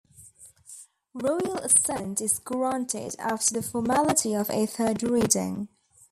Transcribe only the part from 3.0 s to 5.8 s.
after the formality of a third reading.